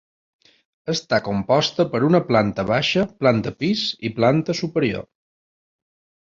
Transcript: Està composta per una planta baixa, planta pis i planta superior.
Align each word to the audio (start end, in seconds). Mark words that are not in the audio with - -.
Està 0.93 1.17
composta 1.27 1.85
per 1.91 2.01
una 2.07 2.21
planta 2.29 2.65
baixa, 2.71 3.05
planta 3.25 3.53
pis 3.61 3.85
i 4.11 4.13
planta 4.21 4.57
superior. 4.63 5.07